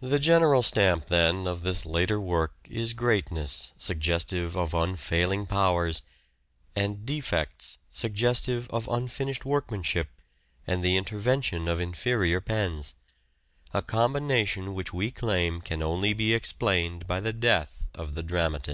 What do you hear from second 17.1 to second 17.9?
the death